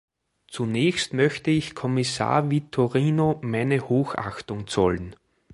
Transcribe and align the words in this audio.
Zunächst 0.47 1.13
möchte 1.13 1.51
ich 1.51 1.75
Kommissar 1.75 2.49
Vitorino 2.49 3.37
meine 3.43 3.81
Hochachtung 3.87 4.65
zollen. 4.65 5.15